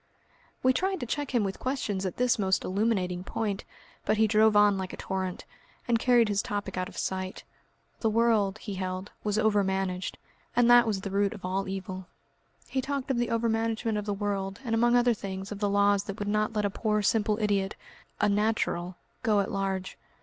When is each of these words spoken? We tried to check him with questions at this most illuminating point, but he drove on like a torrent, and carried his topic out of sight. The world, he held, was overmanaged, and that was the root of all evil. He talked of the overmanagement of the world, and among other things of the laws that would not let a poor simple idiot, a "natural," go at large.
We 0.63 0.73
tried 0.73 0.99
to 1.01 1.05
check 1.05 1.29
him 1.29 1.43
with 1.43 1.59
questions 1.59 2.07
at 2.07 2.17
this 2.17 2.39
most 2.39 2.63
illuminating 2.63 3.23
point, 3.23 3.65
but 4.03 4.17
he 4.17 4.25
drove 4.25 4.55
on 4.55 4.75
like 4.75 4.93
a 4.93 4.97
torrent, 4.97 5.45
and 5.87 5.99
carried 5.99 6.27
his 6.27 6.41
topic 6.41 6.75
out 6.75 6.89
of 6.89 6.97
sight. 6.97 7.43
The 7.99 8.09
world, 8.09 8.57
he 8.57 8.73
held, 8.73 9.11
was 9.23 9.37
overmanaged, 9.37 10.17
and 10.55 10.67
that 10.71 10.87
was 10.87 11.01
the 11.01 11.11
root 11.11 11.33
of 11.35 11.45
all 11.45 11.67
evil. 11.67 12.07
He 12.67 12.81
talked 12.81 13.11
of 13.11 13.17
the 13.19 13.29
overmanagement 13.29 13.95
of 13.99 14.07
the 14.07 14.13
world, 14.15 14.59
and 14.65 14.73
among 14.73 14.95
other 14.95 15.13
things 15.13 15.51
of 15.51 15.59
the 15.59 15.69
laws 15.69 16.05
that 16.05 16.17
would 16.17 16.27
not 16.27 16.53
let 16.53 16.65
a 16.65 16.71
poor 16.71 17.03
simple 17.03 17.37
idiot, 17.39 17.75
a 18.19 18.27
"natural," 18.27 18.95
go 19.21 19.39
at 19.39 19.51
large. 19.51 19.99